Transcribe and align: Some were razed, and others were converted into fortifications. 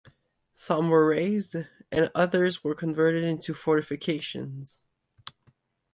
Some 0.55 0.89
were 0.89 1.05
razed, 1.05 1.55
and 1.91 2.09
others 2.15 2.63
were 2.63 2.73
converted 2.73 3.23
into 3.23 3.53
fortifications. 3.53 4.81